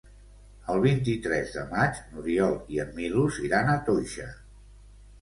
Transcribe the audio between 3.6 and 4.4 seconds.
a Toixa.